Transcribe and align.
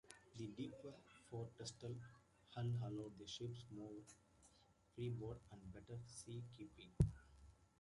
The 0.35 0.47
deeper 0.47 0.95
"Forrestal" 1.31 1.95
hull 2.55 2.71
allowed 2.85 3.19
the 3.19 3.27
ships 3.27 3.65
more 3.69 3.93
freeboard 4.95 5.37
and 5.51 5.71
better 5.71 5.99
seakeeping. 6.07 6.89